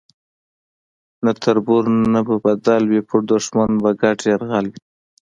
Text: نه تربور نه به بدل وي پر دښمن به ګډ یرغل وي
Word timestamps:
نه 1.25 1.31
تربور 1.43 1.83
نه 2.13 2.19
به 2.27 2.35
بدل 2.45 2.83
وي 2.87 3.01
پر 3.07 3.19
دښمن 3.31 3.69
به 3.81 3.89
ګډ 4.01 4.17
یرغل 4.31 4.65
وي 4.69 4.79